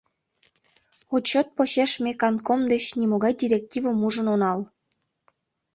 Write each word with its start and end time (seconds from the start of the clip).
Отчёт 1.15 1.47
почеш 1.55 1.91
ме 2.03 2.11
кантком 2.21 2.61
деч 2.71 2.83
нимогай 2.99 3.33
директивым 3.41 3.97
ужын 4.07 4.27
онал. 4.33 4.59